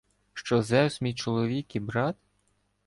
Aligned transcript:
Що 0.33 0.61
Зевс 0.61 1.01
мій 1.01 1.13
чоловік 1.13 1.75
і 1.75 1.79
брат? 1.79 2.15